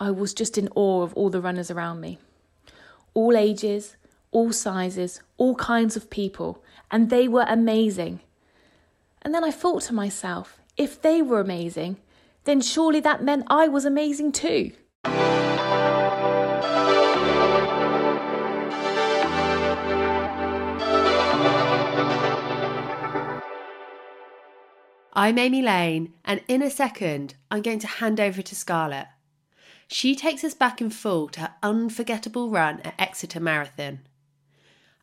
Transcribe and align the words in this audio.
I 0.00 0.10
was 0.10 0.34
just 0.34 0.58
in 0.58 0.68
awe 0.74 1.02
of 1.02 1.14
all 1.14 1.30
the 1.30 1.40
runners 1.40 1.70
around 1.70 2.00
me. 2.00 2.18
All 3.14 3.36
ages, 3.36 3.96
all 4.32 4.50
sizes, 4.50 5.20
all 5.36 5.54
kinds 5.54 5.96
of 5.96 6.10
people, 6.10 6.64
and 6.90 7.10
they 7.10 7.28
were 7.28 7.46
amazing. 7.46 8.18
And 9.22 9.32
then 9.32 9.44
I 9.44 9.52
thought 9.52 9.82
to 9.82 9.94
myself, 9.94 10.58
if 10.76 11.00
they 11.00 11.22
were 11.22 11.38
amazing, 11.38 11.98
then 12.42 12.60
surely 12.60 12.98
that 13.00 13.22
meant 13.22 13.46
I 13.46 13.68
was 13.68 13.84
amazing 13.84 14.32
too. 14.32 14.72
I'm 25.16 25.38
Amy 25.38 25.62
Lane, 25.62 26.14
and 26.24 26.40
in 26.48 26.62
a 26.62 26.68
second, 26.68 27.36
I'm 27.48 27.62
going 27.62 27.78
to 27.78 27.86
hand 27.86 28.18
over 28.18 28.42
to 28.42 28.56
Scarlett. 28.56 29.06
She 29.94 30.16
takes 30.16 30.42
us 30.42 30.54
back 30.54 30.80
in 30.80 30.90
full 30.90 31.28
to 31.28 31.40
her 31.40 31.54
unforgettable 31.62 32.50
run 32.50 32.80
at 32.80 32.96
Exeter 32.98 33.38
Marathon. 33.38 34.00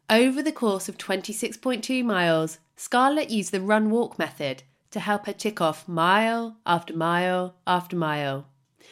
Over 0.10 0.44
the 0.44 0.52
course 0.52 0.90
of 0.90 0.98
26.2 0.98 2.04
miles, 2.04 2.58
Scarlett 2.76 3.30
used 3.30 3.54
the 3.54 3.62
run 3.62 3.90
walk 3.90 4.20
method 4.20 4.64
to 4.90 5.00
help 5.00 5.28
her 5.28 5.32
tick 5.32 5.62
off 5.62 5.88
mile 5.88 6.58
after 6.66 6.94
mile 6.94 7.56
after 7.66 7.96
mile. 7.96 8.48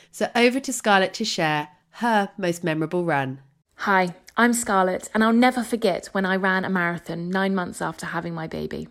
So 0.09 0.29
over 0.37 0.61
to 0.61 0.71
Scarlett 0.71 1.13
to 1.15 1.25
share 1.25 1.67
her 1.95 2.29
most 2.37 2.63
memorable 2.63 3.03
run. 3.03 3.41
Hi, 3.79 4.15
I'm 4.37 4.53
Scarlett, 4.53 5.09
and 5.13 5.21
I'll 5.21 5.33
never 5.33 5.65
forget 5.65 6.05
when 6.13 6.25
I 6.25 6.37
ran 6.37 6.63
a 6.63 6.69
marathon 6.69 7.29
nine 7.29 7.53
months 7.53 7.81
after 7.81 8.05
having 8.05 8.33
my 8.33 8.47
baby. 8.47 8.87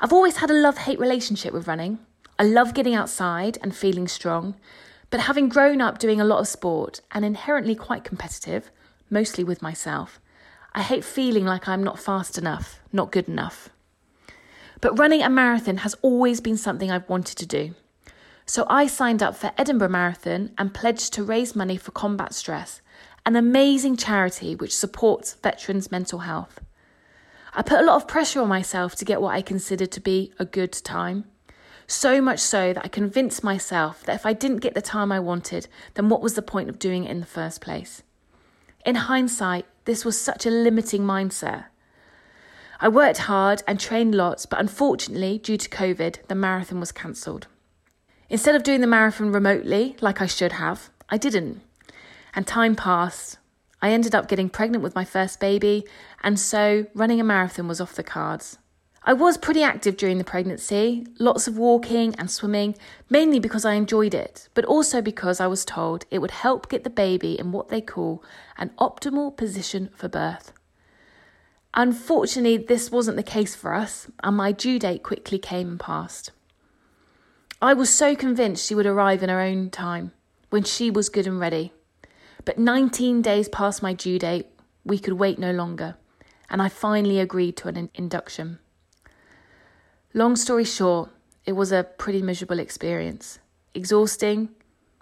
I've 0.00 0.14
always 0.14 0.38
had 0.38 0.50
a 0.50 0.54
love 0.54 0.78
hate 0.78 0.98
relationship 0.98 1.52
with 1.52 1.68
running. 1.68 1.98
I 2.38 2.44
love 2.44 2.72
getting 2.72 2.94
outside 2.94 3.58
and 3.62 3.76
feeling 3.76 4.08
strong, 4.08 4.54
but 5.10 5.20
having 5.20 5.48
grown 5.48 5.80
up 5.80 5.98
doing 5.98 6.20
a 6.20 6.24
lot 6.24 6.40
of 6.40 6.48
sport 6.48 7.00
and 7.12 7.24
inherently 7.24 7.74
quite 7.74 8.04
competitive, 8.04 8.70
mostly 9.08 9.44
with 9.44 9.62
myself, 9.62 10.20
I 10.74 10.82
hate 10.82 11.04
feeling 11.04 11.44
like 11.44 11.68
I'm 11.68 11.82
not 11.82 11.98
fast 11.98 12.36
enough, 12.36 12.80
not 12.92 13.12
good 13.12 13.28
enough. 13.28 13.70
But 14.80 14.98
running 14.98 15.22
a 15.22 15.30
marathon 15.30 15.78
has 15.78 15.94
always 16.02 16.40
been 16.40 16.56
something 16.56 16.90
I've 16.90 17.08
wanted 17.08 17.38
to 17.38 17.46
do. 17.46 17.74
So 18.44 18.66
I 18.68 18.86
signed 18.86 19.22
up 19.22 19.34
for 19.34 19.52
Edinburgh 19.58 19.88
Marathon 19.88 20.52
and 20.58 20.74
pledged 20.74 21.12
to 21.14 21.24
raise 21.24 21.56
money 21.56 21.76
for 21.76 21.90
Combat 21.90 22.32
Stress, 22.32 22.80
an 23.24 23.34
amazing 23.34 23.96
charity 23.96 24.54
which 24.54 24.76
supports 24.76 25.34
veterans' 25.34 25.90
mental 25.90 26.20
health. 26.20 26.60
I 27.54 27.62
put 27.62 27.80
a 27.80 27.84
lot 27.84 27.96
of 27.96 28.06
pressure 28.06 28.40
on 28.40 28.48
myself 28.48 28.94
to 28.96 29.04
get 29.04 29.20
what 29.20 29.34
I 29.34 29.42
considered 29.42 29.90
to 29.92 30.00
be 30.00 30.32
a 30.38 30.44
good 30.44 30.72
time. 30.72 31.24
So 31.86 32.20
much 32.20 32.40
so 32.40 32.72
that 32.72 32.84
I 32.84 32.88
convinced 32.88 33.44
myself 33.44 34.02
that 34.04 34.16
if 34.16 34.26
I 34.26 34.32
didn't 34.32 34.58
get 34.58 34.74
the 34.74 34.82
time 34.82 35.12
I 35.12 35.20
wanted, 35.20 35.68
then 35.94 36.08
what 36.08 36.20
was 36.20 36.34
the 36.34 36.42
point 36.42 36.68
of 36.68 36.78
doing 36.78 37.04
it 37.04 37.10
in 37.10 37.20
the 37.20 37.26
first 37.26 37.60
place? 37.60 38.02
In 38.84 38.96
hindsight, 38.96 39.66
this 39.84 40.04
was 40.04 40.20
such 40.20 40.46
a 40.46 40.50
limiting 40.50 41.02
mindset. 41.02 41.66
I 42.80 42.88
worked 42.88 43.18
hard 43.18 43.62
and 43.66 43.80
trained 43.80 44.14
lots, 44.14 44.46
but 44.46 44.60
unfortunately, 44.60 45.38
due 45.38 45.56
to 45.56 45.68
COVID, 45.68 46.26
the 46.26 46.34
marathon 46.34 46.80
was 46.80 46.92
cancelled. 46.92 47.46
Instead 48.28 48.56
of 48.56 48.64
doing 48.64 48.80
the 48.80 48.86
marathon 48.86 49.32
remotely, 49.32 49.96
like 50.00 50.20
I 50.20 50.26
should 50.26 50.52
have, 50.52 50.90
I 51.08 51.16
didn't. 51.16 51.62
And 52.34 52.46
time 52.46 52.74
passed, 52.74 53.38
I 53.80 53.90
ended 53.90 54.14
up 54.14 54.28
getting 54.28 54.50
pregnant 54.50 54.82
with 54.82 54.94
my 54.94 55.04
first 55.04 55.38
baby, 55.38 55.86
and 56.22 56.38
so 56.38 56.86
running 56.94 57.20
a 57.20 57.24
marathon 57.24 57.68
was 57.68 57.80
off 57.80 57.94
the 57.94 58.02
cards. 58.02 58.58
I 59.08 59.12
was 59.12 59.38
pretty 59.38 59.62
active 59.62 59.96
during 59.96 60.18
the 60.18 60.24
pregnancy, 60.24 61.06
lots 61.20 61.46
of 61.46 61.56
walking 61.56 62.16
and 62.16 62.28
swimming, 62.28 62.74
mainly 63.08 63.38
because 63.38 63.64
I 63.64 63.74
enjoyed 63.74 64.14
it, 64.14 64.48
but 64.52 64.64
also 64.64 65.00
because 65.00 65.40
I 65.40 65.46
was 65.46 65.64
told 65.64 66.04
it 66.10 66.18
would 66.18 66.32
help 66.32 66.68
get 66.68 66.82
the 66.82 66.90
baby 66.90 67.38
in 67.38 67.52
what 67.52 67.68
they 67.68 67.80
call 67.80 68.24
an 68.58 68.72
optimal 68.80 69.36
position 69.36 69.90
for 69.94 70.08
birth. 70.08 70.52
Unfortunately, 71.74 72.56
this 72.56 72.90
wasn't 72.90 73.16
the 73.16 73.22
case 73.22 73.54
for 73.54 73.74
us, 73.74 74.08
and 74.24 74.36
my 74.36 74.50
due 74.50 74.80
date 74.80 75.04
quickly 75.04 75.38
came 75.38 75.68
and 75.68 75.80
passed. 75.80 76.32
I 77.62 77.74
was 77.74 77.94
so 77.94 78.16
convinced 78.16 78.66
she 78.66 78.74
would 78.74 78.86
arrive 78.86 79.22
in 79.22 79.28
her 79.28 79.40
own 79.40 79.70
time, 79.70 80.10
when 80.50 80.64
she 80.64 80.90
was 80.90 81.10
good 81.10 81.28
and 81.28 81.38
ready. 81.38 81.72
But 82.44 82.58
19 82.58 83.22
days 83.22 83.48
past 83.48 83.84
my 83.84 83.92
due 83.92 84.18
date, 84.18 84.48
we 84.84 84.98
could 84.98 85.14
wait 85.14 85.38
no 85.38 85.52
longer, 85.52 85.94
and 86.50 86.60
I 86.60 86.68
finally 86.68 87.20
agreed 87.20 87.56
to 87.58 87.68
an 87.68 87.88
induction. 87.94 88.58
Long 90.16 90.34
story 90.34 90.64
short, 90.64 91.10
it 91.44 91.52
was 91.52 91.72
a 91.72 91.84
pretty 91.84 92.22
miserable 92.22 92.58
experience. 92.58 93.38
Exhausting, 93.74 94.48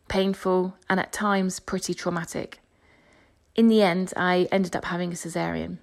painful, 0.08 0.74
and 0.90 0.98
at 0.98 1.12
times 1.12 1.60
pretty 1.60 1.94
traumatic. 1.94 2.58
In 3.54 3.68
the 3.68 3.80
end, 3.80 4.12
I 4.16 4.48
ended 4.50 4.74
up 4.74 4.86
having 4.86 5.12
a 5.12 5.14
cesarean. 5.14 5.78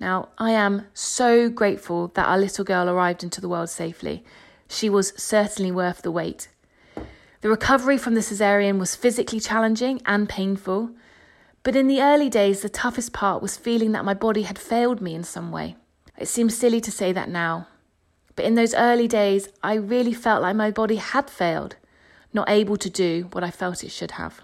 Now, 0.00 0.30
I 0.38 0.50
am 0.50 0.88
so 0.92 1.48
grateful 1.48 2.08
that 2.14 2.26
our 2.26 2.36
little 2.36 2.64
girl 2.64 2.90
arrived 2.90 3.22
into 3.22 3.40
the 3.40 3.48
world 3.48 3.70
safely. 3.70 4.24
She 4.66 4.90
was 4.90 5.12
certainly 5.16 5.70
worth 5.70 6.02
the 6.02 6.10
wait. 6.10 6.48
The 7.42 7.48
recovery 7.48 7.96
from 7.96 8.14
the 8.14 8.22
cesarean 8.22 8.80
was 8.80 8.96
physically 8.96 9.38
challenging 9.38 10.02
and 10.04 10.28
painful, 10.28 10.90
but 11.62 11.76
in 11.76 11.86
the 11.86 12.02
early 12.02 12.28
days, 12.28 12.62
the 12.62 12.68
toughest 12.68 13.12
part 13.12 13.40
was 13.40 13.56
feeling 13.56 13.92
that 13.92 14.04
my 14.04 14.14
body 14.14 14.42
had 14.42 14.58
failed 14.58 15.00
me 15.00 15.14
in 15.14 15.22
some 15.22 15.52
way. 15.52 15.76
It 16.18 16.26
seems 16.26 16.58
silly 16.58 16.80
to 16.80 16.90
say 16.90 17.12
that 17.12 17.28
now, 17.28 17.68
but 18.40 18.46
in 18.46 18.54
those 18.54 18.72
early 18.72 19.06
days, 19.06 19.50
I 19.62 19.74
really 19.74 20.14
felt 20.14 20.40
like 20.40 20.56
my 20.56 20.70
body 20.70 20.96
had 20.96 21.28
failed, 21.28 21.76
not 22.32 22.48
able 22.48 22.78
to 22.78 22.88
do 22.88 23.28
what 23.32 23.44
I 23.44 23.50
felt 23.50 23.84
it 23.84 23.90
should 23.90 24.12
have. 24.12 24.40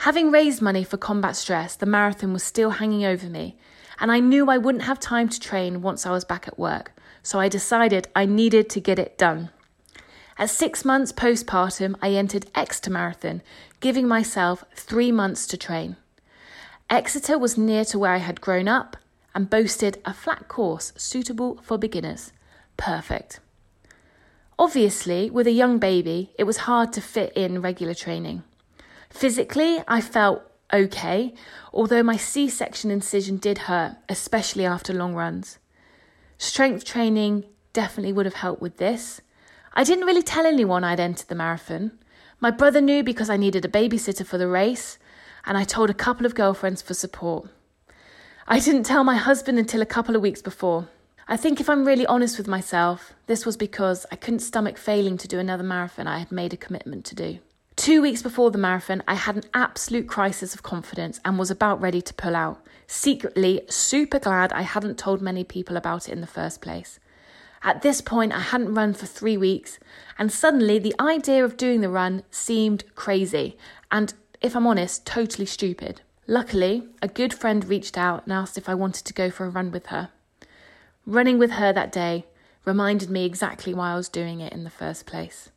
Having 0.00 0.32
raised 0.32 0.60
money 0.60 0.84
for 0.84 0.98
combat 0.98 1.34
stress, 1.34 1.76
the 1.76 1.86
marathon 1.86 2.34
was 2.34 2.42
still 2.42 2.72
hanging 2.72 3.06
over 3.06 3.30
me, 3.30 3.56
and 3.98 4.12
I 4.12 4.20
knew 4.20 4.50
I 4.50 4.58
wouldn't 4.58 4.84
have 4.84 5.00
time 5.00 5.30
to 5.30 5.40
train 5.40 5.80
once 5.80 6.04
I 6.04 6.10
was 6.10 6.26
back 6.26 6.46
at 6.46 6.58
work, 6.58 6.92
so 7.22 7.40
I 7.40 7.48
decided 7.48 8.08
I 8.14 8.26
needed 8.26 8.68
to 8.68 8.82
get 8.82 8.98
it 8.98 9.16
done. 9.16 9.48
At 10.36 10.50
six 10.50 10.84
months 10.84 11.12
postpartum, 11.12 11.96
I 12.02 12.10
entered 12.10 12.50
Exeter 12.54 12.90
Marathon, 12.90 13.40
giving 13.80 14.06
myself 14.06 14.62
three 14.74 15.10
months 15.10 15.46
to 15.46 15.56
train. 15.56 15.96
Exeter 16.90 17.38
was 17.38 17.56
near 17.56 17.86
to 17.86 17.98
where 17.98 18.12
I 18.12 18.18
had 18.18 18.42
grown 18.42 18.68
up 18.68 18.98
and 19.36 19.50
boasted 19.50 20.00
a 20.06 20.14
flat 20.14 20.48
course 20.48 20.94
suitable 20.96 21.60
for 21.62 21.76
beginners. 21.76 22.32
Perfect. 22.78 23.38
Obviously, 24.58 25.28
with 25.28 25.46
a 25.46 25.52
young 25.52 25.78
baby, 25.78 26.32
it 26.38 26.44
was 26.44 26.66
hard 26.66 26.90
to 26.94 27.02
fit 27.02 27.34
in 27.34 27.60
regular 27.60 27.92
training. 27.92 28.42
Physically, 29.10 29.82
I 29.86 30.00
felt 30.00 30.42
okay, 30.72 31.34
although 31.72 32.02
my 32.02 32.16
C 32.16 32.48
section 32.48 32.90
incision 32.90 33.36
did 33.36 33.58
hurt, 33.68 33.96
especially 34.08 34.64
after 34.64 34.94
long 34.94 35.14
runs. 35.14 35.58
Strength 36.38 36.86
training 36.86 37.44
definitely 37.74 38.14
would 38.14 38.26
have 38.26 38.34
helped 38.34 38.62
with 38.62 38.78
this, 38.78 39.20
I 39.74 39.84
didn't 39.84 40.06
really 40.06 40.22
tell 40.22 40.46
anyone 40.46 40.84
I'd 40.84 40.98
entered 40.98 41.28
the 41.28 41.34
marathon. 41.34 41.92
My 42.40 42.50
brother 42.50 42.80
knew 42.80 43.02
because 43.04 43.28
I 43.28 43.36
needed 43.36 43.66
a 43.66 43.68
babysitter 43.68 44.24
for 44.24 44.38
the 44.38 44.48
race, 44.48 44.98
and 45.44 45.58
I 45.58 45.64
told 45.64 45.90
a 45.90 45.94
couple 45.94 46.24
of 46.24 46.34
girlfriends 46.34 46.80
for 46.80 46.94
support. 46.94 47.50
I 48.48 48.60
didn't 48.60 48.84
tell 48.84 49.02
my 49.02 49.16
husband 49.16 49.58
until 49.58 49.82
a 49.82 49.86
couple 49.86 50.14
of 50.14 50.22
weeks 50.22 50.40
before. 50.40 50.86
I 51.26 51.36
think 51.36 51.60
if 51.60 51.68
I'm 51.68 51.84
really 51.84 52.06
honest 52.06 52.38
with 52.38 52.46
myself, 52.46 53.12
this 53.26 53.44
was 53.44 53.56
because 53.56 54.06
I 54.12 54.14
couldn't 54.14 54.38
stomach 54.38 54.78
failing 54.78 55.18
to 55.18 55.26
do 55.26 55.40
another 55.40 55.64
marathon 55.64 56.06
I 56.06 56.20
had 56.20 56.30
made 56.30 56.52
a 56.52 56.56
commitment 56.56 57.04
to 57.06 57.16
do. 57.16 57.40
Two 57.74 58.00
weeks 58.00 58.22
before 58.22 58.52
the 58.52 58.56
marathon, 58.58 59.02
I 59.08 59.14
had 59.14 59.34
an 59.34 59.50
absolute 59.52 60.06
crisis 60.06 60.54
of 60.54 60.62
confidence 60.62 61.18
and 61.24 61.40
was 61.40 61.50
about 61.50 61.80
ready 61.80 62.00
to 62.00 62.14
pull 62.14 62.36
out. 62.36 62.64
Secretly, 62.86 63.62
super 63.68 64.20
glad 64.20 64.52
I 64.52 64.62
hadn't 64.62 64.96
told 64.96 65.20
many 65.20 65.42
people 65.42 65.76
about 65.76 66.08
it 66.08 66.12
in 66.12 66.20
the 66.20 66.28
first 66.28 66.60
place. 66.60 67.00
At 67.64 67.82
this 67.82 68.00
point, 68.00 68.32
I 68.32 68.38
hadn't 68.38 68.74
run 68.74 68.94
for 68.94 69.06
three 69.06 69.36
weeks, 69.36 69.80
and 70.20 70.30
suddenly 70.30 70.78
the 70.78 70.94
idea 71.00 71.44
of 71.44 71.56
doing 71.56 71.80
the 71.80 71.90
run 71.90 72.22
seemed 72.30 72.84
crazy 72.94 73.58
and, 73.90 74.14
if 74.40 74.54
I'm 74.54 74.68
honest, 74.68 75.04
totally 75.04 75.46
stupid. 75.46 76.02
Luckily, 76.28 76.88
a 77.00 77.08
good 77.08 77.32
friend 77.32 77.64
reached 77.64 77.96
out 77.96 78.24
and 78.24 78.32
asked 78.32 78.58
if 78.58 78.68
I 78.68 78.74
wanted 78.74 79.04
to 79.04 79.12
go 79.12 79.30
for 79.30 79.44
a 79.46 79.50
run 79.50 79.70
with 79.70 79.86
her. 79.86 80.10
Running 81.06 81.38
with 81.38 81.52
her 81.52 81.72
that 81.72 81.92
day 81.92 82.26
reminded 82.64 83.08
me 83.08 83.24
exactly 83.24 83.72
why 83.72 83.92
I 83.92 83.96
was 83.96 84.08
doing 84.08 84.40
it 84.40 84.52
in 84.52 84.64
the 84.64 84.70
first 84.70 85.06
place. 85.06 85.50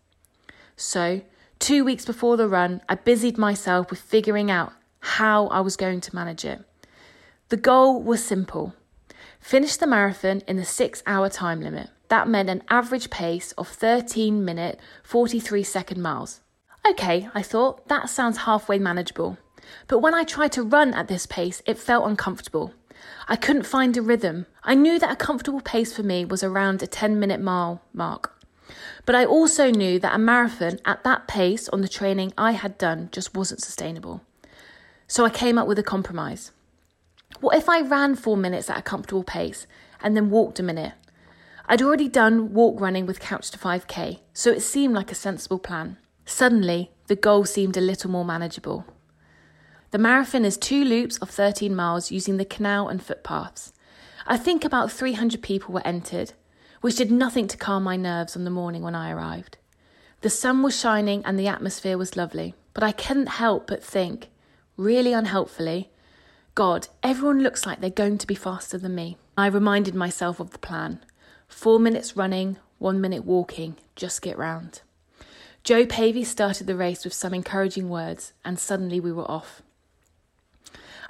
So, 0.78 1.22
two 1.58 1.84
weeks 1.84 2.06
before 2.06 2.38
the 2.38 2.48
run, 2.48 2.82
I 2.88 2.96
busied 2.96 3.38
myself 3.38 3.90
with 3.90 4.00
figuring 4.00 4.52
out 4.52 4.74
how 5.00 5.48
I 5.48 5.62
was 5.62 5.76
going 5.76 6.02
to 6.02 6.16
manage 6.16 6.46
it. 6.46 6.64
The 7.50 7.58
goal 7.58 8.02
was 8.02 8.24
simple 8.24 8.76
finish 9.40 9.78
the 9.78 9.88
marathon 9.88 10.42
in 10.48 10.58
the 10.58 10.66
six 10.66 11.02
hour 11.08 11.30
time 11.30 11.62
limit. 11.62 11.90
That 12.10 12.28
meant 12.28 12.50
an 12.50 12.62
average 12.70 13.10
pace 13.10 13.54
of 13.54 13.68
13 13.68 14.46
minute 14.46 14.80
43 15.04 15.64
second 15.64 16.02
miles. 16.02 16.42
Okay, 16.88 17.28
I 17.34 17.42
thought, 17.42 17.88
that 17.88 18.10
sounds 18.10 18.40
halfway 18.40 18.78
manageable. 18.78 19.38
But 19.88 20.00
when 20.00 20.14
I 20.14 20.24
tried 20.24 20.52
to 20.54 20.64
run 20.64 20.94
at 20.94 21.08
this 21.08 21.26
pace, 21.26 21.62
it 21.66 21.78
felt 21.78 22.08
uncomfortable. 22.08 22.74
I 23.28 23.36
couldn't 23.36 23.64
find 23.64 23.96
a 23.96 24.02
rhythm. 24.02 24.46
I 24.64 24.76
knew 24.76 25.00
that 25.00 25.12
a 25.12 25.16
comfortable 25.16 25.62
pace 25.62 25.96
for 25.96 26.04
me 26.04 26.26
was 26.26 26.44
around 26.44 26.82
a 26.82 26.88
10 26.88 27.20
minute 27.20 27.40
mile 27.40 27.82
mark. 27.94 28.36
But 29.06 29.16
I 29.16 29.26
also 29.26 29.72
knew 29.72 30.00
that 30.00 30.14
a 30.14 30.20
marathon 30.20 30.80
at 30.86 31.04
that 31.04 31.28
pace 31.28 31.70
on 31.70 31.82
the 31.82 31.88
training 31.88 32.34
I 32.38 32.52
had 32.52 32.78
done 32.78 33.10
just 33.12 33.36
wasn't 33.36 33.62
sustainable. 33.62 34.22
So 35.08 35.26
I 35.26 35.30
came 35.30 35.58
up 35.58 35.68
with 35.68 35.80
a 35.80 35.84
compromise. 35.84 36.52
What 37.40 37.58
if 37.58 37.70
I 37.70 37.82
ran 37.82 38.16
four 38.16 38.38
minutes 38.38 38.70
at 38.70 38.78
a 38.78 38.84
comfortable 38.84 39.24
pace 39.24 39.66
and 40.02 40.16
then 40.16 40.30
walked 40.30 40.60
a 40.60 40.64
minute? 40.64 40.94
I'd 41.68 41.82
already 41.82 42.08
done 42.10 42.54
walk 42.54 42.82
running 42.82 43.06
with 43.06 43.20
Couch 43.20 43.52
to 43.52 43.60
5k, 43.60 44.20
so 44.34 44.52
it 44.52 44.62
seemed 44.62 44.96
like 44.96 45.12
a 45.12 45.16
sensible 45.16 45.60
plan. 45.60 45.98
Suddenly, 46.26 46.92
the 47.08 47.16
goal 47.16 47.46
seemed 47.46 47.78
a 47.78 47.82
little 47.82 48.10
more 48.10 48.26
manageable. 48.26 48.86
The 49.92 49.98
marathon 49.98 50.46
is 50.46 50.58
two 50.58 50.84
loops 50.84 51.18
of 51.18 51.32
13 51.32 51.76
miles 51.76 52.12
using 52.12 52.38
the 52.38 52.46
canal 52.46 52.90
and 52.90 53.02
footpaths. 53.02 53.74
I 54.28 54.38
think 54.38 54.64
about 54.64 54.92
300 54.92 55.42
people 55.42 55.74
were 55.74 55.86
entered, 55.86 56.34
which 56.82 56.98
did 56.98 57.12
nothing 57.12 57.48
to 57.48 57.58
calm 57.58 57.84
my 57.84 57.96
nerves 57.96 58.36
on 58.36 58.44
the 58.44 58.52
morning 58.52 58.84
when 58.84 58.94
I 58.94 59.12
arrived. 59.12 59.58
The 60.22 60.30
sun 60.30 60.62
was 60.62 60.80
shining 60.80 61.26
and 61.26 61.40
the 61.40 61.48
atmosphere 61.48 61.98
was 61.98 62.16
lovely, 62.16 62.54
but 62.76 62.84
I 62.84 62.92
couldn't 62.92 63.30
help 63.30 63.66
but 63.66 63.84
think, 63.84 64.30
really 64.78 65.12
unhelpfully, 65.12 65.90
God, 66.54 66.88
everyone 67.02 67.42
looks 67.42 67.66
like 67.66 67.82
they're 67.82 67.90
going 67.90 68.18
to 68.20 68.28
be 68.28 68.36
faster 68.36 68.78
than 68.78 68.94
me. 68.94 69.18
I 69.38 69.48
reminded 69.48 69.96
myself 69.96 70.40
of 70.40 70.52
the 70.52 70.60
plan 70.60 71.04
four 71.48 71.80
minutes 71.80 72.16
running, 72.16 72.58
one 72.78 73.02
minute 73.02 73.26
walking, 73.26 73.76
just 73.96 74.22
get 74.22 74.38
round. 74.38 74.82
Jo 75.64 75.86
Pavey 75.86 76.24
started 76.24 76.68
the 76.68 76.76
race 76.76 77.04
with 77.04 77.14
some 77.14 77.34
encouraging 77.34 77.90
words, 77.90 78.34
and 78.46 78.60
suddenly 78.60 79.00
we 79.00 79.12
were 79.12 79.30
off. 79.30 79.64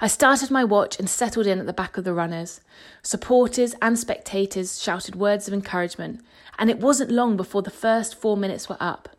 I 0.02 0.06
started 0.06 0.50
my 0.50 0.64
watch 0.64 0.98
and 0.98 1.10
settled 1.10 1.46
in 1.46 1.58
at 1.58 1.66
the 1.66 1.74
back 1.74 1.98
of 1.98 2.04
the 2.04 2.14
runners. 2.14 2.62
Supporters 3.02 3.74
and 3.82 3.98
spectators 3.98 4.82
shouted 4.82 5.14
words 5.14 5.46
of 5.46 5.52
encouragement, 5.52 6.24
and 6.58 6.70
it 6.70 6.80
wasn't 6.80 7.10
long 7.10 7.36
before 7.36 7.60
the 7.60 7.70
first 7.70 8.14
four 8.14 8.34
minutes 8.34 8.66
were 8.66 8.78
up. 8.80 9.10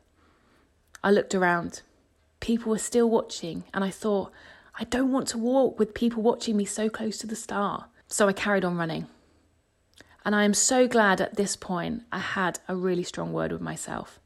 I 1.04 1.12
looked 1.12 1.36
around. 1.36 1.84
People 2.40 2.72
were 2.72 2.80
still 2.80 3.08
watching, 3.08 3.64
and 3.76 3.84
I 3.84 3.92
thought, 3.92 4.32
I 4.80 4.86
don't 4.86 5.12
want 5.12 5.28
to 5.30 5.38
walk 5.38 5.78
with 5.78 5.94
people 5.94 6.24
watching 6.24 6.58
me 6.58 6.66
so 6.66 6.90
close 6.90 7.20
to 7.20 7.28
the 7.28 7.36
star. 7.36 7.86
So 8.08 8.28
I 8.28 8.34
carried 8.34 8.66
on 8.66 8.78
running. 8.78 9.06
And 10.26 10.36
I 10.36 10.46
am 10.46 10.56
so 10.56 10.88
glad 10.88 11.22
at 11.22 11.36
this 11.36 11.56
point 11.56 12.04
I 12.12 12.20
had 12.20 12.60
a 12.68 12.76
really 12.76 13.04
strong 13.04 13.34
word 13.34 13.52
with 13.52 13.62
myself. 13.62 14.20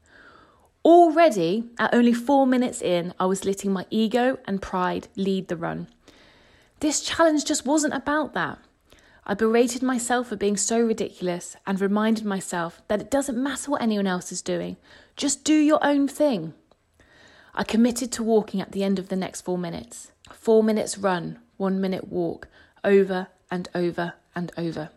Already, 0.84 1.68
at 1.78 1.92
only 1.92 2.14
four 2.14 2.46
minutes 2.46 2.80
in, 2.80 3.12
I 3.20 3.26
was 3.26 3.44
letting 3.44 3.72
my 3.72 3.84
ego 3.90 4.38
and 4.46 4.62
pride 4.62 5.08
lead 5.16 5.48
the 5.48 5.56
run. 5.56 5.88
This 6.80 7.00
challenge 7.00 7.44
just 7.44 7.64
wasn't 7.64 7.94
about 7.94 8.34
that. 8.34 8.58
I 9.26 9.34
berated 9.34 9.82
myself 9.82 10.28
for 10.28 10.36
being 10.36 10.56
so 10.56 10.80
ridiculous 10.80 11.56
and 11.66 11.80
reminded 11.80 12.24
myself 12.24 12.82
that 12.88 13.00
it 13.00 13.10
doesn't 13.10 13.42
matter 13.42 13.70
what 13.70 13.82
anyone 13.82 14.06
else 14.06 14.30
is 14.30 14.42
doing, 14.42 14.76
just 15.16 15.42
do 15.42 15.54
your 15.54 15.84
own 15.84 16.06
thing. 16.06 16.54
I 17.54 17.64
committed 17.64 18.12
to 18.12 18.22
walking 18.22 18.60
at 18.60 18.72
the 18.72 18.84
end 18.84 18.98
of 18.98 19.08
the 19.08 19.16
next 19.16 19.40
four 19.40 19.58
minutes. 19.58 20.12
Four 20.32 20.62
minutes 20.62 20.98
run, 20.98 21.38
one 21.56 21.80
minute 21.80 22.08
walk, 22.08 22.48
over 22.84 23.28
and 23.50 23.68
over 23.74 24.14
and 24.34 24.52
over. 24.56 24.90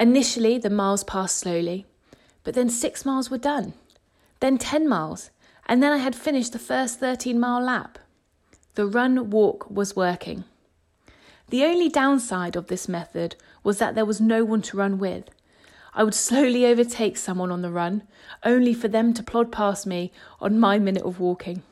Initially, 0.00 0.58
the 0.58 0.70
miles 0.70 1.02
passed 1.02 1.36
slowly, 1.36 1.84
but 2.44 2.54
then 2.54 2.70
six 2.70 3.04
miles 3.04 3.30
were 3.30 3.38
done, 3.38 3.74
then 4.40 4.56
10 4.56 4.88
miles, 4.88 5.30
and 5.66 5.82
then 5.82 5.92
I 5.92 5.98
had 5.98 6.14
finished 6.14 6.52
the 6.52 6.58
first 6.58 7.00
13 7.00 7.38
mile 7.38 7.60
lap. 7.60 7.98
The 8.78 8.86
run 8.86 9.30
walk 9.30 9.68
was 9.68 9.96
working. 9.96 10.44
The 11.48 11.64
only 11.64 11.88
downside 11.88 12.54
of 12.54 12.68
this 12.68 12.88
method 12.88 13.34
was 13.64 13.78
that 13.78 13.96
there 13.96 14.04
was 14.04 14.20
no 14.20 14.44
one 14.44 14.62
to 14.62 14.76
run 14.76 15.00
with. 15.00 15.24
I 15.94 16.04
would 16.04 16.14
slowly 16.28 16.64
overtake 16.64 17.16
someone 17.16 17.50
on 17.50 17.62
the 17.62 17.72
run, 17.72 18.04
only 18.44 18.72
for 18.72 18.86
them 18.86 19.12
to 19.14 19.22
plod 19.24 19.50
past 19.50 19.84
me 19.84 20.12
on 20.40 20.60
my 20.60 20.78
minute 20.78 21.02
of 21.02 21.18
walking. 21.18 21.64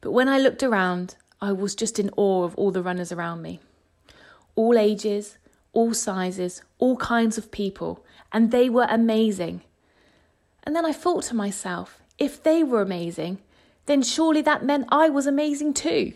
But 0.00 0.12
when 0.12 0.30
I 0.30 0.38
looked 0.38 0.62
around, 0.62 1.16
I 1.42 1.52
was 1.52 1.74
just 1.74 1.98
in 1.98 2.08
awe 2.16 2.44
of 2.44 2.54
all 2.54 2.70
the 2.70 2.82
runners 2.82 3.12
around 3.12 3.42
me. 3.42 3.60
All 4.54 4.78
ages, 4.78 5.36
all 5.74 5.92
sizes, 5.92 6.62
all 6.78 6.96
kinds 6.96 7.36
of 7.36 7.52
people, 7.52 8.02
and 8.32 8.50
they 8.50 8.70
were 8.70 8.86
amazing. 8.88 9.60
And 10.62 10.74
then 10.74 10.86
I 10.86 10.92
thought 10.92 11.24
to 11.24 11.36
myself, 11.36 12.00
if 12.16 12.42
they 12.42 12.64
were 12.64 12.80
amazing, 12.80 13.40
then 13.86 14.02
surely 14.02 14.42
that 14.42 14.64
meant 14.64 14.88
I 14.90 15.08
was 15.08 15.26
amazing 15.26 15.74
too. 15.74 16.12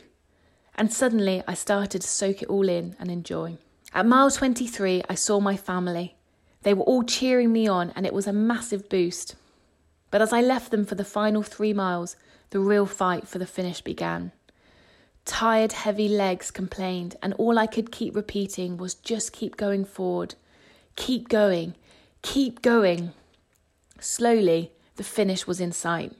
And 0.75 0.93
suddenly 0.93 1.43
I 1.49 1.55
started 1.55 2.03
to 2.03 2.09
soak 2.09 2.43
it 2.43 2.49
all 2.49 2.69
in 2.69 2.97
and 2.99 3.11
enjoy. 3.11 3.59
At 3.95 4.07
mile 4.07 4.31
23, 4.31 5.03
I 5.09 5.15
saw 5.15 5.41
my 5.41 5.57
family. 5.57 6.17
They 6.63 6.75
were 6.75 6.85
all 6.85 7.03
cheering 7.03 7.53
me 7.53 7.67
on, 7.67 7.93
and 7.97 8.05
it 8.05 8.13
was 8.13 8.27
a 8.27 8.33
massive 8.33 8.89
boost. 8.89 9.37
But 10.11 10.21
as 10.21 10.33
I 10.33 10.41
left 10.41 10.71
them 10.71 10.85
for 10.85 10.95
the 10.95 11.05
final 11.05 11.43
three 11.43 11.73
miles, 11.73 12.17
the 12.51 12.61
real 12.61 12.87
fight 12.87 13.27
for 13.27 13.39
the 13.39 13.47
finish 13.47 13.81
began. 13.81 14.33
Tired, 15.25 15.73
heavy 15.73 16.09
legs 16.09 16.51
complained, 16.51 17.17
and 17.23 17.35
all 17.35 17.59
I 17.59 17.67
could 17.67 17.91
keep 17.91 18.15
repeating 18.15 18.77
was 18.77 18.95
just 18.95 19.33
keep 19.33 19.57
going 19.57 19.85
forward. 19.85 20.35
Keep 20.95 21.29
going. 21.29 21.75
Keep 22.23 22.63
going. 22.63 23.13
Slowly, 23.99 24.73
the 24.97 25.05
finish 25.05 25.47
was 25.47 25.61
in 25.61 25.73
sight. 25.73 26.13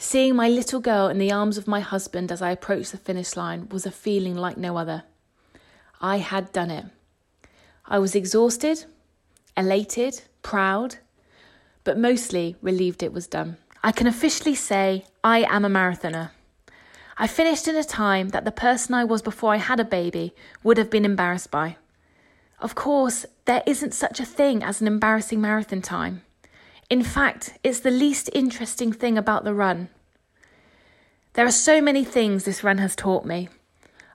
Seeing 0.00 0.36
my 0.36 0.48
little 0.48 0.78
girl 0.78 1.08
in 1.08 1.18
the 1.18 1.32
arms 1.32 1.58
of 1.58 1.66
my 1.66 1.80
husband 1.80 2.30
as 2.30 2.40
I 2.40 2.52
approached 2.52 2.92
the 2.92 2.98
finish 2.98 3.36
line 3.36 3.68
was 3.68 3.84
a 3.84 3.90
feeling 3.90 4.36
like 4.36 4.56
no 4.56 4.76
other. 4.76 5.02
I 6.00 6.18
had 6.18 6.52
done 6.52 6.70
it. 6.70 6.84
I 7.84 7.98
was 7.98 8.14
exhausted, 8.14 8.84
elated, 9.56 10.22
proud, 10.42 10.98
but 11.82 11.98
mostly 11.98 12.54
relieved 12.62 13.02
it 13.02 13.12
was 13.12 13.26
done. 13.26 13.56
I 13.82 13.90
can 13.90 14.06
officially 14.06 14.54
say 14.54 15.04
I 15.24 15.44
am 15.50 15.64
a 15.64 15.68
marathoner. 15.68 16.30
I 17.16 17.26
finished 17.26 17.66
in 17.66 17.74
a 17.74 17.82
time 17.82 18.28
that 18.28 18.44
the 18.44 18.52
person 18.52 18.94
I 18.94 19.02
was 19.02 19.20
before 19.20 19.52
I 19.52 19.56
had 19.56 19.80
a 19.80 19.84
baby 19.84 20.32
would 20.62 20.78
have 20.78 20.90
been 20.90 21.04
embarrassed 21.04 21.50
by. 21.50 21.76
Of 22.60 22.76
course, 22.76 23.26
there 23.46 23.64
isn't 23.66 23.94
such 23.94 24.20
a 24.20 24.24
thing 24.24 24.62
as 24.62 24.80
an 24.80 24.86
embarrassing 24.86 25.40
marathon 25.40 25.82
time. 25.82 26.22
In 26.90 27.02
fact, 27.02 27.58
it's 27.62 27.80
the 27.80 27.90
least 27.90 28.30
interesting 28.32 28.94
thing 28.94 29.18
about 29.18 29.44
the 29.44 29.52
run. 29.52 29.90
There 31.34 31.44
are 31.44 31.50
so 31.50 31.82
many 31.82 32.02
things 32.02 32.44
this 32.44 32.64
run 32.64 32.78
has 32.78 32.96
taught 32.96 33.26
me. 33.26 33.50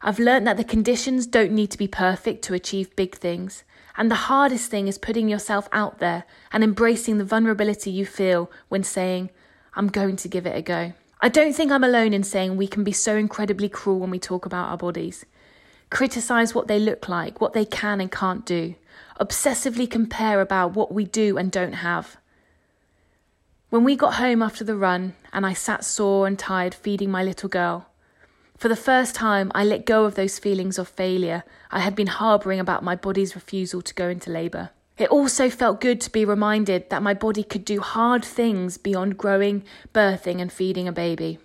I've 0.02 0.18
learnt 0.18 0.46
that 0.46 0.58
the 0.58 0.64
conditions 0.64 1.28
don't 1.28 1.52
need 1.52 1.70
to 1.70 1.78
be 1.78 1.88
perfect 1.88 2.44
to 2.46 2.56
achieve 2.56 2.96
big 2.96 3.14
things, 3.16 3.64
and 3.96 4.10
the 4.10 4.26
hardest 4.26 4.72
thing 4.72 4.88
is 4.88 4.98
putting 4.98 5.30
yourself 5.30 5.70
out 5.72 6.00
there 6.00 6.24
and 6.52 6.64
embracing 6.64 7.20
the 7.20 7.24
vulnerability 7.24 7.92
you 7.92 8.08
feel 8.08 8.50
when 8.70 8.84
saying, 8.84 9.30
I'm 9.76 9.88
going 9.88 10.16
to 10.16 10.28
give 10.28 10.48
it 10.48 10.58
a 10.58 10.64
go. 10.64 10.94
I 11.22 11.30
don't 11.30 11.54
think 11.54 11.72
I'm 11.72 11.84
alone 11.84 12.12
in 12.12 12.24
saying 12.24 12.58
we 12.58 12.68
can 12.68 12.84
be 12.84 12.92
so 12.92 13.16
incredibly 13.16 13.70
cruel 13.70 14.00
when 14.00 14.10
we 14.10 14.20
talk 14.20 14.48
about 14.48 14.70
our 14.70 14.78
bodies. 14.78 15.28
Criticise 15.92 16.56
what 16.56 16.68
they 16.68 16.80
look 16.80 17.08
like, 17.08 17.40
what 17.40 17.54
they 17.54 17.66
can 17.66 18.02
and 18.02 18.12
can't 18.12 18.48
do. 18.48 18.74
Obsessively 19.20 19.88
compare 19.88 20.42
about 20.42 20.74
what 20.74 20.92
we 20.92 21.06
do 21.06 21.38
and 21.38 21.52
don't 21.52 21.74
have. 21.74 22.18
When 23.74 23.84
we 23.84 23.96
got 23.96 24.14
home 24.14 24.44
after 24.44 24.64
the 24.64 24.76
run 24.76 25.16
and 25.34 25.48
I 25.48 25.54
sat 25.54 25.84
sore 25.84 26.28
and 26.28 26.38
tired 26.38 26.76
feeding 26.76 27.10
my 27.10 27.24
little 27.24 27.50
girl, 27.50 27.88
for 28.56 28.70
the 28.70 28.76
first 28.76 29.16
time 29.16 29.52
I 29.56 29.64
let 29.64 29.88
go 29.88 30.06
of 30.06 30.14
those 30.14 30.38
feelings 30.38 30.78
of 30.78 30.88
failure 30.88 31.44
I 31.72 31.80
had 31.80 31.96
been 31.96 32.06
harbouring 32.06 32.60
about 32.60 32.84
my 32.84 32.96
body's 32.96 33.34
refusal 33.34 33.82
to 33.82 33.94
go 33.96 34.10
into 34.10 34.30
labour. 34.30 34.70
It 35.00 35.10
also 35.10 35.50
felt 35.50 35.82
good 35.82 36.00
to 36.02 36.12
be 36.12 36.24
reminded 36.24 36.92
that 36.92 37.02
my 37.02 37.16
body 37.16 37.42
could 37.42 37.66
do 37.66 37.82
hard 37.82 38.24
things 38.24 38.78
beyond 38.78 39.18
growing, 39.18 39.64
birthing, 39.92 40.40
and 40.40 40.54
feeding 40.54 40.88
a 40.88 40.92
baby. 40.92 41.40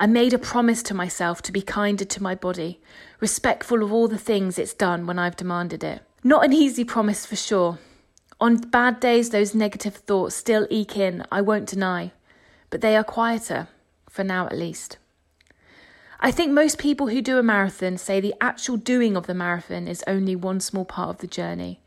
I 0.00 0.06
made 0.06 0.32
a 0.32 0.38
promise 0.38 0.82
to 0.84 0.94
myself 0.94 1.42
to 1.42 1.52
be 1.52 1.60
kinder 1.60 2.06
to 2.06 2.22
my 2.22 2.36
body, 2.36 2.80
respectful 3.20 3.82
of 3.82 3.92
all 3.92 4.08
the 4.08 4.16
things 4.16 4.58
it's 4.58 4.72
done 4.72 5.06
when 5.06 5.18
I've 5.18 5.36
demanded 5.36 5.84
it. 5.84 6.00
Not 6.24 6.46
an 6.46 6.54
easy 6.54 6.84
promise 6.84 7.26
for 7.26 7.36
sure, 7.36 7.78
on 8.40 8.56
bad 8.56 9.00
days, 9.00 9.30
those 9.30 9.54
negative 9.54 9.96
thoughts 9.96 10.36
still 10.36 10.66
eke 10.70 10.96
in, 10.96 11.24
I 11.30 11.40
won't 11.40 11.68
deny, 11.68 12.12
but 12.70 12.80
they 12.80 12.96
are 12.96 13.04
quieter, 13.04 13.68
for 14.08 14.22
now 14.22 14.46
at 14.46 14.56
least. 14.56 14.98
I 16.20 16.30
think 16.30 16.52
most 16.52 16.78
people 16.78 17.08
who 17.08 17.22
do 17.22 17.38
a 17.38 17.42
marathon 17.42 17.96
say 17.96 18.20
the 18.20 18.34
actual 18.40 18.76
doing 18.76 19.16
of 19.16 19.26
the 19.26 19.34
marathon 19.34 19.86
is 19.86 20.04
only 20.06 20.34
one 20.36 20.60
small 20.60 20.84
part 20.84 21.10
of 21.10 21.18
the 21.18 21.26
journey, 21.26 21.80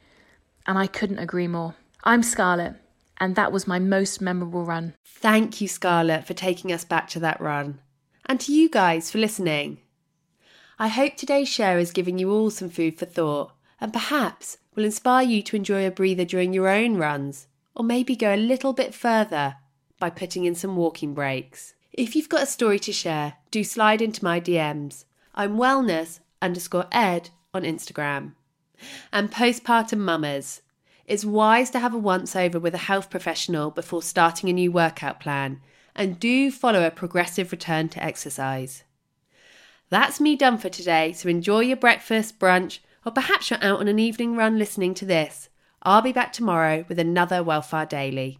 and 0.65 0.77
I 0.77 0.87
couldn't 0.87 1.19
agree 1.19 1.47
more. 1.47 1.75
I'm 2.03 2.23
Scarlett, 2.23 2.75
and 3.17 3.35
that 3.35 3.51
was 3.51 3.67
my 3.67 3.79
most 3.79 4.21
memorable 4.21 4.65
run. 4.65 4.93
Thank 5.05 5.61
you, 5.61 5.67
Scarlett, 5.67 6.25
for 6.25 6.33
taking 6.33 6.71
us 6.71 6.83
back 6.83 7.09
to 7.09 7.19
that 7.19 7.39
run, 7.39 7.79
and 8.25 8.39
to 8.41 8.53
you 8.53 8.69
guys 8.69 9.11
for 9.11 9.19
listening. 9.19 9.79
I 10.79 10.87
hope 10.87 11.15
today's 11.15 11.49
share 11.49 11.77
has 11.77 11.91
given 11.91 12.17
you 12.17 12.31
all 12.31 12.49
some 12.49 12.69
food 12.69 12.97
for 12.97 13.05
thought, 13.05 13.51
and 13.79 13.93
perhaps 13.93 14.57
will 14.75 14.85
inspire 14.85 15.25
you 15.25 15.41
to 15.43 15.55
enjoy 15.55 15.85
a 15.85 15.91
breather 15.91 16.25
during 16.25 16.53
your 16.53 16.67
own 16.67 16.97
runs, 16.97 17.47
or 17.75 17.83
maybe 17.83 18.15
go 18.15 18.33
a 18.33 18.37
little 18.37 18.73
bit 18.73 18.93
further 18.93 19.55
by 19.99 20.09
putting 20.09 20.45
in 20.45 20.55
some 20.55 20.75
walking 20.75 21.13
breaks. 21.13 21.73
If 21.93 22.15
you've 22.15 22.29
got 22.29 22.43
a 22.43 22.47
story 22.47 22.79
to 22.79 22.93
share, 22.93 23.33
do 23.51 23.63
slide 23.63 24.01
into 24.01 24.23
my 24.23 24.39
DMs. 24.39 25.05
I'm 25.35 25.57
wellness 25.57 26.19
underscore 26.41 26.87
ed 26.91 27.29
on 27.53 27.63
Instagram. 27.63 28.33
And 29.11 29.31
postpartum 29.31 29.99
mamas. 29.99 30.61
it's 31.05 31.25
wise 31.25 31.69
to 31.71 31.79
have 31.79 31.93
a 31.93 31.97
once 31.97 32.35
over 32.35 32.59
with 32.59 32.73
a 32.73 32.79
health 32.89 33.09
professional 33.09 33.71
before 33.71 34.01
starting 34.01 34.49
a 34.49 34.53
new 34.53 34.71
workout 34.71 35.19
plan, 35.19 35.59
and 35.93 36.19
do 36.19 36.49
follow 36.49 36.87
a 36.87 36.91
progressive 36.91 37.51
return 37.51 37.89
to 37.89 38.03
exercise. 38.03 38.83
That's 39.89 40.21
me 40.21 40.37
done 40.37 40.57
for 40.57 40.69
today, 40.69 41.11
so 41.11 41.27
enjoy 41.27 41.59
your 41.59 41.75
breakfast, 41.75 42.39
brunch, 42.39 42.79
or 43.05 43.11
perhaps 43.11 43.49
you're 43.49 43.63
out 43.63 43.79
on 43.79 43.87
an 43.87 43.99
evening 43.99 44.35
run 44.35 44.57
listening 44.57 44.93
to 44.95 45.05
this. 45.05 45.49
I'll 45.83 46.01
be 46.01 46.13
back 46.13 46.31
tomorrow 46.31 46.85
with 46.87 46.99
another 46.99 47.43
Welfare 47.43 47.85
Daily. 47.85 48.39